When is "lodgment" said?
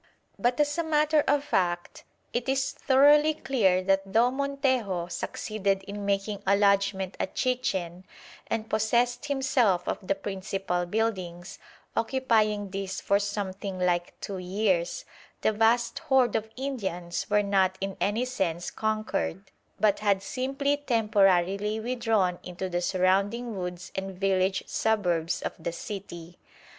6.55-7.15